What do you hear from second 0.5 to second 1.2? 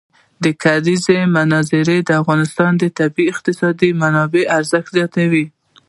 کلیزو